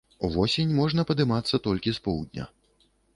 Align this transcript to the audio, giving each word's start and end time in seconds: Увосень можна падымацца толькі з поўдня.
Увосень 0.27 0.71
можна 0.79 1.05
падымацца 1.11 1.59
толькі 1.67 1.93
з 1.99 2.01
поўдня. 2.09 2.49